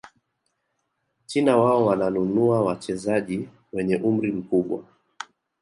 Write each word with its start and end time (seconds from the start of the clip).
china 1.25 1.57
wao 1.57 1.85
wananunua 1.85 2.61
wachezaji 2.61 3.49
wenye 3.73 3.97
umri 3.97 4.31
mkubwa 4.31 4.83